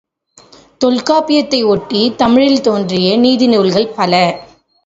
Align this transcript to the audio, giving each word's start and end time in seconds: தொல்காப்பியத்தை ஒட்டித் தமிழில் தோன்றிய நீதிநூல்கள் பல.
தொல்காப்பியத்தை 0.83 1.65
ஒட்டித் 1.65 2.17
தமிழில் 2.17 2.61
தோன்றிய 2.61 3.19
நீதிநூல்கள் 3.19 3.93
பல. 3.95 4.13